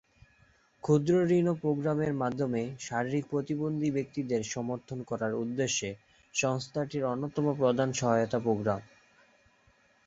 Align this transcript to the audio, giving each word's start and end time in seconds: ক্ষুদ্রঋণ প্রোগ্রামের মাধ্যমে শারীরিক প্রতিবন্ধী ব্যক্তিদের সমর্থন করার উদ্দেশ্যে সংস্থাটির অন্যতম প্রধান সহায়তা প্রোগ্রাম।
ক্ষুদ্রঋণ 0.83 1.47
প্রোগ্রামের 1.61 2.13
মাধ্যমে 2.13 2.61
শারীরিক 2.79 3.25
প্রতিবন্ধী 3.29 3.89
ব্যক্তিদের 3.91 4.41
সমর্থন 4.45 4.99
করার 5.03 5.33
উদ্দেশ্যে 5.35 5.89
সংস্থাটির 6.33 7.03
অন্যতম 7.03 7.45
প্রধান 7.53 7.89
সহায়তা 7.91 8.39
প্রোগ্রাম। 8.39 8.81